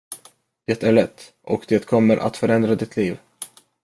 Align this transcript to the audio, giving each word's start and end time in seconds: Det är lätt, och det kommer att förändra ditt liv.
Det 0.65 0.83
är 0.83 0.91
lätt, 0.91 1.33
och 1.41 1.65
det 1.67 1.85
kommer 1.85 2.17
att 2.17 2.37
förändra 2.37 2.75
ditt 2.75 2.97
liv. 2.97 3.19